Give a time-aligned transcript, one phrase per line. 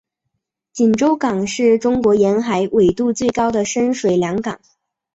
[0.73, 4.59] 锦州港是中国沿海纬度最高的深水良港。